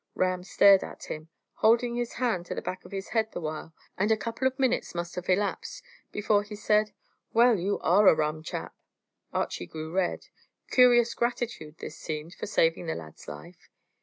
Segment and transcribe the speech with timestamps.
[0.15, 3.71] Ram stared at him, holding his hand to the back of his head the while,
[3.99, 6.91] and a couple of minutes must have elapsed before he said,
[7.33, 8.73] "Well, you are a rum chap!"
[9.31, 10.25] Archy grew red.
[10.71, 13.69] Curious gratitude this seemed for saving the lad's life.